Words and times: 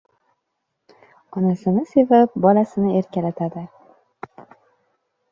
•Onasini 1.41 1.83
sevib, 1.89 2.33
bolasini 2.45 2.93
erkalatadi. 3.01 3.65